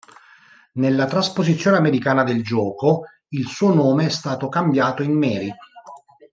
[0.77, 3.03] Nella trasposizione americana del gioco
[3.33, 5.53] il suo nome è stato cambiato in "Mary".